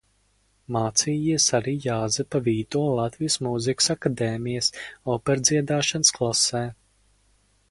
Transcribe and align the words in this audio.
Mācījies 0.75 1.45
arī 1.57 1.73
Jāzepa 1.83 2.41
Vītola 2.49 2.95
Latvijas 3.01 3.37
Mūzikas 3.49 3.93
akadēmijas 3.97 4.73
operdziedāšanas 5.19 6.15
klasē. 6.19 6.69